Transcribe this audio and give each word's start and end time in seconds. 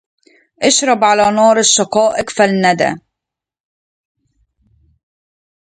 اشرب 0.61 1.03
على 1.03 1.31
نار 1.31 1.57
الشقائق 1.57 2.29
فالندى 2.29 2.95